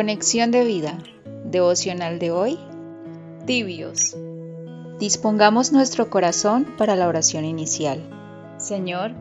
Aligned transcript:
Conexión 0.00 0.50
de 0.50 0.64
vida. 0.64 0.96
Devocional 1.44 2.18
de 2.18 2.30
hoy. 2.30 2.58
Tibios. 3.44 4.16
Dispongamos 4.98 5.72
nuestro 5.72 6.08
corazón 6.08 6.66
para 6.78 6.96
la 6.96 7.06
oración 7.06 7.44
inicial. 7.44 8.00
Señor, 8.56 9.12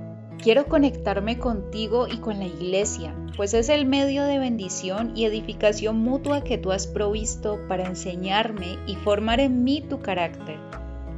quiero 0.42 0.68
conectarme 0.68 1.38
contigo 1.38 2.08
y 2.08 2.20
con 2.20 2.40
la 2.40 2.46
iglesia, 2.46 3.14
pues 3.36 3.54
es 3.54 3.68
el 3.68 3.88
medio 3.88 4.24
de 4.24 4.40
bendición 4.40 5.18
y 5.18 5.26
edificación 5.26 5.98
mutua 5.98 6.46
que 6.46 6.58
tú 6.58 6.72
has 6.72 6.88
provisto 6.88 7.60
para 7.68 7.86
enseñarme 7.86 8.78
y 8.88 8.96
formar 8.96 9.42
en 9.42 9.66
mí 9.66 9.82
tu 9.82 10.00
carácter. 10.00 10.60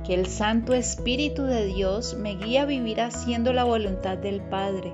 Que 0.04 0.16
el 0.16 0.26
Santo 0.26 0.74
Espíritu 0.74 1.44
de 1.44 1.68
Dios 1.68 2.16
me 2.16 2.34
guíe 2.34 2.58
a 2.58 2.66
vivir 2.66 3.00
haciendo 3.00 3.54
la 3.54 3.64
voluntad 3.64 4.18
del 4.18 4.42
Padre 4.42 4.92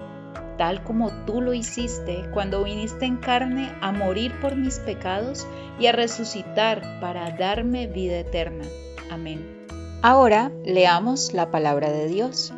tal 0.57 0.83
como 0.83 1.11
tú 1.25 1.41
lo 1.41 1.53
hiciste 1.53 2.29
cuando 2.33 2.63
viniste 2.63 3.05
en 3.05 3.17
carne 3.17 3.71
a 3.81 3.91
morir 3.91 4.33
por 4.41 4.55
mis 4.55 4.79
pecados 4.79 5.47
y 5.79 5.85
a 5.85 5.91
resucitar 5.91 6.99
para 6.99 7.31
darme 7.31 7.87
vida 7.87 8.19
eterna. 8.19 8.65
Amén. 9.11 9.65
Ahora 10.01 10.51
leamos 10.65 11.33
la 11.33 11.51
palabra 11.51 11.91
de 11.91 12.07
Dios. 12.07 12.53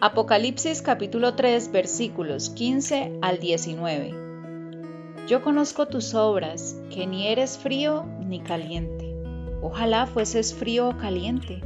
Apocalipsis 0.00 0.82
capítulo 0.82 1.34
3 1.34 1.72
versículos 1.72 2.50
15 2.50 3.18
al 3.20 3.38
19. 3.38 4.14
Yo 5.26 5.42
conozco 5.42 5.86
tus 5.86 6.14
obras, 6.14 6.76
que 6.90 7.06
ni 7.06 7.28
eres 7.28 7.58
frío 7.58 8.06
ni 8.20 8.40
caliente. 8.40 9.14
Ojalá 9.60 10.06
fueses 10.06 10.54
frío 10.54 10.88
o 10.88 10.96
caliente 10.96 11.62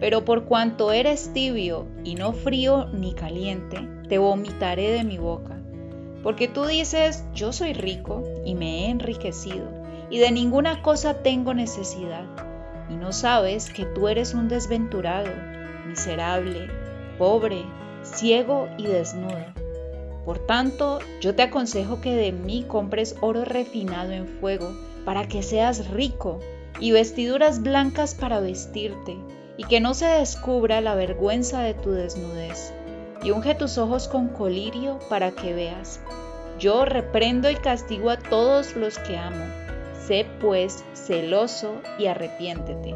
pero 0.00 0.24
por 0.24 0.46
cuanto 0.46 0.92
eres 0.92 1.32
tibio 1.34 1.86
y 2.02 2.14
no 2.14 2.32
frío 2.32 2.86
ni 2.86 3.12
caliente, 3.12 3.86
te 4.08 4.18
vomitaré 4.18 4.90
de 4.90 5.04
mi 5.04 5.18
boca. 5.18 5.60
Porque 6.22 6.48
tú 6.48 6.64
dices, 6.64 7.24
yo 7.34 7.52
soy 7.52 7.74
rico 7.74 8.24
y 8.44 8.54
me 8.54 8.86
he 8.86 8.90
enriquecido, 8.90 9.68
y 10.08 10.18
de 10.18 10.32
ninguna 10.32 10.82
cosa 10.82 11.22
tengo 11.22 11.52
necesidad, 11.54 12.24
y 12.88 12.96
no 12.96 13.12
sabes 13.12 13.70
que 13.70 13.84
tú 13.84 14.08
eres 14.08 14.34
un 14.34 14.48
desventurado, 14.48 15.30
miserable, 15.86 16.68
pobre, 17.18 17.62
ciego 18.02 18.68
y 18.78 18.86
desnudo. 18.86 19.44
Por 20.24 20.38
tanto, 20.38 20.98
yo 21.20 21.34
te 21.34 21.42
aconsejo 21.42 22.00
que 22.00 22.14
de 22.14 22.32
mí 22.32 22.64
compres 22.66 23.16
oro 23.20 23.44
refinado 23.44 24.12
en 24.12 24.26
fuego, 24.26 24.72
para 25.04 25.28
que 25.28 25.42
seas 25.42 25.90
rico, 25.90 26.40
y 26.78 26.92
vestiduras 26.92 27.62
blancas 27.62 28.14
para 28.14 28.40
vestirte 28.40 29.16
y 29.60 29.64
que 29.64 29.78
no 29.78 29.92
se 29.92 30.06
descubra 30.06 30.80
la 30.80 30.94
vergüenza 30.94 31.60
de 31.60 31.74
tu 31.74 31.90
desnudez. 31.90 32.72
Y 33.22 33.30
unge 33.30 33.54
tus 33.54 33.76
ojos 33.76 34.08
con 34.08 34.28
colirio 34.28 34.98
para 35.10 35.32
que 35.32 35.52
veas. 35.52 36.00
Yo 36.58 36.86
reprendo 36.86 37.50
y 37.50 37.56
castigo 37.56 38.08
a 38.08 38.16
todos 38.18 38.74
los 38.74 38.98
que 38.98 39.18
amo. 39.18 39.44
Sé 40.06 40.24
pues 40.40 40.82
celoso 40.94 41.74
y 41.98 42.06
arrepiéntete. 42.06 42.94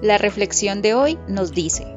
La 0.00 0.16
reflexión 0.16 0.80
de 0.80 0.94
hoy 0.94 1.18
nos 1.26 1.50
dice, 1.50 1.88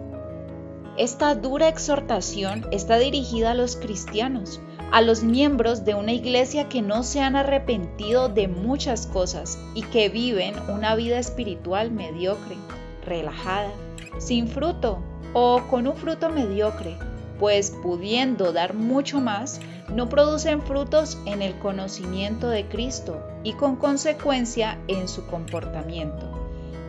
esta 0.97 1.35
dura 1.35 1.67
exhortación 1.67 2.65
está 2.71 2.97
dirigida 2.97 3.51
a 3.51 3.55
los 3.55 3.75
cristianos, 3.75 4.59
a 4.91 5.03
los 5.03 5.23
miembros 5.23 5.85
de 5.85 5.93
una 5.93 6.13
iglesia 6.13 6.67
que 6.67 6.81
no 6.81 7.03
se 7.03 7.21
han 7.21 7.35
arrepentido 7.35 8.27
de 8.27 8.47
muchas 8.47 9.05
cosas 9.05 9.59
y 9.75 9.83
que 9.83 10.09
viven 10.09 10.55
una 10.67 10.95
vida 10.95 11.19
espiritual 11.19 11.91
mediocre 11.91 12.57
relajada, 13.05 13.69
sin 14.17 14.47
fruto 14.47 14.99
o 15.33 15.61
con 15.69 15.87
un 15.87 15.95
fruto 15.95 16.29
mediocre, 16.29 16.97
pues 17.39 17.71
pudiendo 17.71 18.53
dar 18.53 18.73
mucho 18.73 19.19
más, 19.19 19.59
no 19.89 20.09
producen 20.09 20.61
frutos 20.61 21.17
en 21.25 21.41
el 21.41 21.57
conocimiento 21.59 22.49
de 22.49 22.67
Cristo 22.67 23.21
y 23.43 23.53
con 23.53 23.75
consecuencia 23.75 24.79
en 24.87 25.07
su 25.07 25.25
comportamiento. 25.27 26.29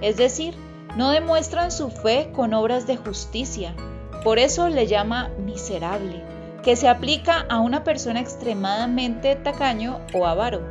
Es 0.00 0.16
decir, 0.16 0.54
no 0.96 1.10
demuestran 1.10 1.72
su 1.72 1.90
fe 1.90 2.30
con 2.32 2.54
obras 2.54 2.86
de 2.86 2.96
justicia. 2.96 3.74
Por 4.22 4.38
eso 4.38 4.68
le 4.68 4.86
llama 4.86 5.30
miserable, 5.38 6.22
que 6.62 6.76
se 6.76 6.88
aplica 6.88 7.46
a 7.48 7.60
una 7.60 7.84
persona 7.84 8.20
extremadamente 8.20 9.34
tacaño 9.36 10.00
o 10.14 10.26
avaro. 10.26 10.62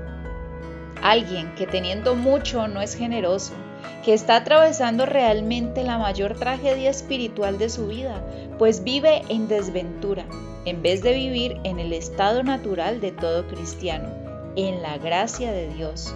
Alguien 1.01 1.53
que 1.55 1.67
teniendo 1.67 2.15
mucho 2.15 2.67
no 2.67 2.81
es 2.81 2.95
generoso, 2.95 3.53
que 4.03 4.13
está 4.13 4.37
atravesando 4.37 5.05
realmente 5.05 5.83
la 5.83 5.97
mayor 5.97 6.35
tragedia 6.35 6.89
espiritual 6.89 7.57
de 7.57 7.69
su 7.69 7.87
vida, 7.87 8.21
pues 8.57 8.83
vive 8.83 9.23
en 9.29 9.47
desventura, 9.47 10.25
en 10.65 10.81
vez 10.81 11.01
de 11.01 11.13
vivir 11.13 11.59
en 11.63 11.79
el 11.79 11.93
estado 11.93 12.43
natural 12.43 13.01
de 13.01 13.11
todo 13.11 13.47
cristiano, 13.47 14.09
en 14.55 14.81
la 14.81 14.97
gracia 14.97 15.51
de 15.51 15.69
Dios. 15.69 16.15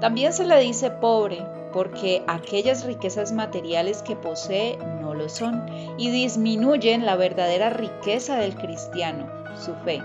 También 0.00 0.32
se 0.32 0.44
le 0.44 0.58
dice 0.60 0.90
pobre, 0.90 1.44
porque 1.72 2.22
aquellas 2.26 2.84
riquezas 2.84 3.32
materiales 3.32 4.02
que 4.02 4.16
posee 4.16 4.76
no 5.00 5.14
lo 5.14 5.28
son 5.28 5.64
y 5.98 6.10
disminuyen 6.10 7.06
la 7.06 7.16
verdadera 7.16 7.70
riqueza 7.70 8.36
del 8.36 8.54
cristiano, 8.54 9.26
su 9.56 9.74
fe. 9.84 10.02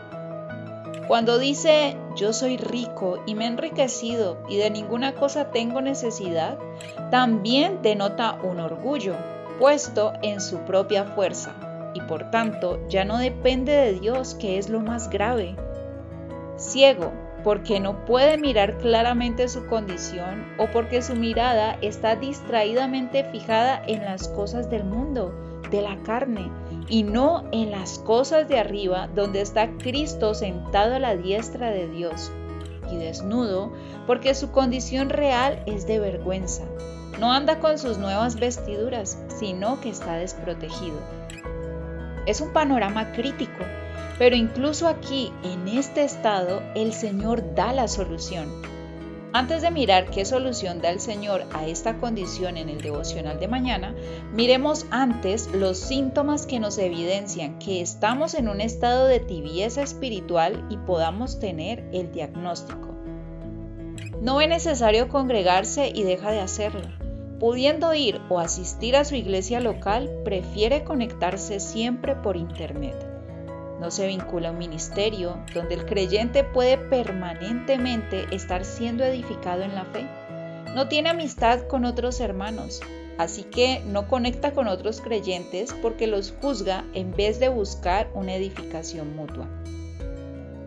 Cuando 1.08 1.40
dice 1.40 1.96
yo 2.16 2.34
soy 2.34 2.58
rico 2.58 3.24
y 3.26 3.34
me 3.34 3.46
he 3.46 3.48
enriquecido 3.48 4.40
y 4.50 4.58
de 4.58 4.70
ninguna 4.70 5.16
cosa 5.16 5.52
tengo 5.52 5.82
necesidad, 5.82 6.58
también 7.12 7.82
denota 7.82 8.38
un 8.44 8.60
orgullo 8.60 9.16
puesto 9.58 10.14
en 10.22 10.42
su 10.42 10.58
propia 10.60 11.06
fuerza 11.06 11.56
y 11.94 12.02
por 12.02 12.30
tanto 12.30 12.86
ya 12.90 13.06
no 13.06 13.18
depende 13.18 13.72
de 13.72 13.94
Dios 13.94 14.36
que 14.36 14.58
es 14.58 14.70
lo 14.70 14.82
más 14.82 15.10
grave. 15.10 15.56
Ciego 16.58 17.14
porque 17.44 17.80
no 17.80 18.04
puede 18.04 18.38
mirar 18.38 18.78
claramente 18.78 19.48
su 19.48 19.66
condición 19.68 20.46
o 20.58 20.68
porque 20.68 21.02
su 21.02 21.16
mirada 21.16 21.78
está 21.82 22.18
distraídamente 22.18 23.24
fijada 23.24 23.82
en 23.88 24.04
las 24.04 24.28
cosas 24.28 24.70
del 24.70 24.84
mundo, 24.84 25.34
de 25.72 25.82
la 25.82 25.96
carne, 26.04 26.52
y 26.90 27.04
no 27.04 27.44
en 27.52 27.72
las 27.72 28.00
cosas 28.00 28.48
de 28.48 28.60
arriba 28.60 29.10
donde 29.14 29.42
está 29.42 29.70
Cristo 29.78 30.34
sentado 30.34 30.96
a 30.96 31.00
la 31.00 31.16
diestra 31.16 31.70
de 31.70 31.88
Dios, 31.88 32.32
y 32.92 32.98
desnudo 32.98 33.72
porque 34.06 34.34
su 34.34 34.52
condición 34.52 35.10
real 35.10 35.62
es 35.66 35.86
de 35.88 36.00
vergüenza. 36.00 36.64
No 37.20 37.32
anda 37.32 37.60
con 37.60 37.78
sus 37.80 37.98
nuevas 37.98 38.40
vestiduras, 38.40 39.18
sino 39.40 39.82
que 39.82 39.90
está 39.90 40.16
desprotegido. 40.16 40.98
Es 42.26 42.42
un 42.42 42.54
panorama 42.54 43.12
crítico, 43.12 43.64
pero 44.18 44.36
incluso 44.36 44.88
aquí, 44.88 45.32
en 45.44 45.68
este 45.68 46.04
estado, 46.04 46.62
el 46.76 46.94
Señor 46.94 47.56
da 47.56 47.74
la 47.74 47.88
solución. 47.88 48.77
Antes 49.38 49.62
de 49.62 49.70
mirar 49.70 50.10
qué 50.10 50.26
solución 50.26 50.82
da 50.82 50.90
el 50.90 51.00
Señor 51.00 51.46
a 51.54 51.68
esta 51.68 52.00
condición 52.00 52.58
en 52.58 52.70
el 52.70 52.82
devocional 52.82 53.40
de 53.40 53.48
mañana, 53.48 53.94
miremos 54.34 54.88
antes 54.90 55.54
los 55.54 55.78
síntomas 55.78 56.48
que 56.48 56.60
nos 56.60 56.80
evidencian 56.80 57.60
que 57.60 57.80
estamos 57.80 58.34
en 58.34 58.50
un 58.50 58.62
estado 58.62 59.06
de 59.06 59.20
tibieza 59.20 59.84
espiritual 59.84 60.66
y 60.72 60.78
podamos 60.78 61.40
tener 61.40 61.88
el 61.94 62.12
diagnóstico. 62.12 62.96
No 64.24 64.42
es 64.42 64.50
necesario 64.50 65.08
congregarse 65.08 65.92
y 65.94 66.02
deja 66.02 66.32
de 66.32 66.40
hacerlo. 66.40 66.90
Pudiendo 67.40 67.94
ir 67.94 68.20
o 68.30 68.40
asistir 68.40 68.96
a 68.96 69.06
su 69.06 69.14
iglesia 69.14 69.60
local, 69.60 70.10
prefiere 70.26 70.84
conectarse 70.84 71.60
siempre 71.60 72.16
por 72.16 72.38
internet 72.38 73.17
no 73.80 73.92
se 73.92 74.08
vincula 74.08 74.50
a 74.50 74.52
un 74.52 74.58
ministerio 74.58 75.38
donde 75.54 75.76
el 75.76 75.86
creyente 75.86 76.44
puede 76.44 76.78
permanentemente 76.78 78.26
estar 78.32 78.66
siendo 78.66 79.04
edificado 79.04 79.62
en 79.64 79.76
la 79.76 79.86
fe. 79.86 80.06
No 80.74 80.88
tiene 80.88 81.10
amistad 81.10 81.62
con 81.68 81.86
otros 81.86 82.20
hermanos, 82.20 82.82
así 83.18 83.44
que 83.44 83.82
no 83.86 84.08
conecta 84.08 84.52
con 84.52 84.68
otros 84.68 85.02
creyentes 85.02 85.74
porque 85.82 86.08
los 86.08 86.34
juzga 86.42 86.84
en 86.94 87.16
vez 87.16 87.40
de 87.40 87.50
buscar 87.50 88.10
una 88.14 88.36
edificación 88.36 89.16
mutua. 89.16 89.48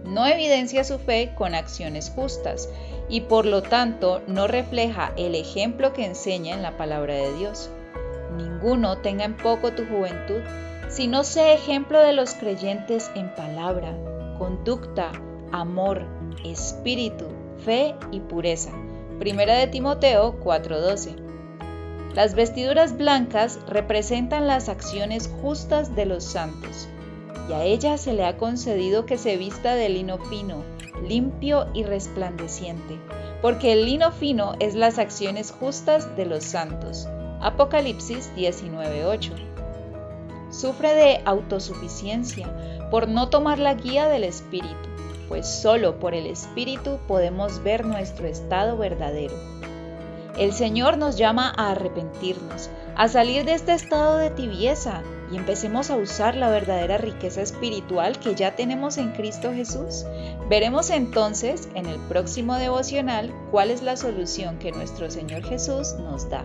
No 0.04 0.26
evidencia 0.26 0.82
su 0.82 0.98
fe 0.98 1.32
con 1.36 1.54
acciones 1.54 2.10
justas 2.10 2.68
y 3.08 3.22
por 3.22 3.46
lo 3.46 3.62
tanto 3.62 4.22
no 4.26 4.46
refleja 4.46 5.12
el 5.16 5.34
ejemplo 5.34 5.92
que 5.92 6.04
enseña 6.04 6.54
en 6.54 6.62
la 6.62 6.76
palabra 6.76 7.14
de 7.14 7.32
Dios. 7.34 7.70
Ninguno 8.36 8.98
tenga 8.98 9.24
en 9.24 9.36
poco 9.36 9.72
tu 9.72 9.84
juventud, 9.86 10.40
sino 10.90 11.22
sé 11.22 11.54
ejemplo 11.54 12.00
de 12.00 12.12
los 12.12 12.34
creyentes 12.34 13.10
en 13.14 13.32
palabra, 13.34 13.96
conducta, 14.38 15.12
amor, 15.52 16.04
espíritu, 16.44 17.26
fe 17.64 17.94
y 18.10 18.20
pureza. 18.20 18.72
Primera 19.20 19.54
de 19.54 19.68
Timoteo 19.68 20.40
4:12. 20.40 21.14
Las 22.14 22.34
vestiduras 22.34 22.96
blancas 22.96 23.60
representan 23.68 24.48
las 24.48 24.68
acciones 24.68 25.30
justas 25.40 25.94
de 25.94 26.06
los 26.06 26.24
santos, 26.24 26.88
y 27.48 27.52
a 27.52 27.62
ella 27.62 27.96
se 27.96 28.12
le 28.12 28.24
ha 28.24 28.36
concedido 28.36 29.06
que 29.06 29.16
se 29.16 29.36
vista 29.36 29.76
de 29.76 29.88
lino 29.88 30.18
fino, 30.18 30.64
limpio 31.06 31.66
y 31.72 31.84
resplandeciente, 31.84 32.98
porque 33.42 33.72
el 33.72 33.84
lino 33.84 34.10
fino 34.10 34.54
es 34.58 34.74
las 34.74 34.98
acciones 34.98 35.52
justas 35.52 36.16
de 36.16 36.26
los 36.26 36.42
santos. 36.42 37.08
Apocalipsis 37.40 38.32
19:8 38.34 39.32
sufre 40.50 40.94
de 40.94 41.20
autosuficiencia 41.24 42.48
por 42.90 43.08
no 43.08 43.28
tomar 43.28 43.58
la 43.58 43.74
guía 43.74 44.08
del 44.08 44.24
Espíritu. 44.24 44.74
pues 45.28 45.46
solo 45.46 46.00
por 46.00 46.12
el 46.12 46.26
Espíritu 46.26 46.98
podemos 47.06 47.62
ver 47.62 47.86
nuestro 47.86 48.26
estado 48.26 48.76
verdadero. 48.76 49.36
El 50.36 50.52
Señor 50.52 50.98
nos 50.98 51.16
llama 51.16 51.52
a 51.56 51.70
arrepentirnos, 51.70 52.68
a 52.96 53.06
salir 53.08 53.44
de 53.44 53.54
este 53.54 53.74
estado 53.74 54.16
de 54.16 54.30
tibieza 54.30 55.02
y 55.30 55.36
empecemos 55.36 55.90
a 55.90 55.96
usar 55.96 56.34
la 56.34 56.50
verdadera 56.50 56.98
riqueza 56.98 57.42
espiritual 57.42 58.18
que 58.18 58.34
ya 58.34 58.56
tenemos 58.56 58.98
en 58.98 59.12
Cristo 59.12 59.52
Jesús. 59.52 60.04
Veremos 60.48 60.90
entonces 60.90 61.68
en 61.74 61.86
el 61.86 62.00
próximo 62.08 62.56
devocional 62.56 63.32
cuál 63.50 63.70
es 63.70 63.82
la 63.82 63.96
solución 63.96 64.58
que 64.58 64.72
nuestro 64.72 65.10
Señor 65.10 65.44
Jesús 65.44 65.94
nos 66.00 66.28
da. 66.28 66.44